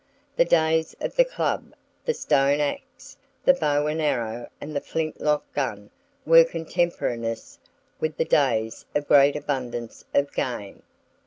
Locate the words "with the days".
7.99-8.83